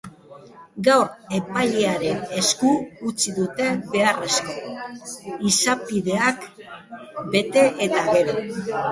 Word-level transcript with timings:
Gaur 0.85 1.09
epailearen 1.39 2.23
esku 2.37 2.71
utzi 3.09 3.33
dute 3.35 3.67
beharrezko 3.91 4.55
izapideak 5.49 6.47
bete 7.37 7.67
eta 7.89 8.01
gero. 8.09 8.35